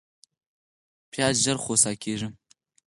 پیاز 1.11 1.35
ژر 1.43 1.57
خوسا 1.63 1.91
کېږي 2.03 2.27